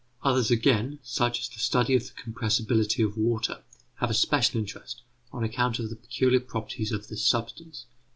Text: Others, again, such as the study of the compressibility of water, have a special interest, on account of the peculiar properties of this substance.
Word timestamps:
Others, 0.23 0.49
again, 0.49 0.97
such 1.03 1.39
as 1.39 1.47
the 1.47 1.59
study 1.59 1.93
of 1.93 2.01
the 2.07 2.13
compressibility 2.15 3.05
of 3.05 3.17
water, 3.17 3.63
have 3.97 4.09
a 4.09 4.15
special 4.15 4.59
interest, 4.59 5.03
on 5.31 5.43
account 5.43 5.77
of 5.77 5.91
the 5.91 5.95
peculiar 5.95 6.39
properties 6.39 6.91
of 6.91 7.07
this 7.07 7.23
substance. 7.23 7.85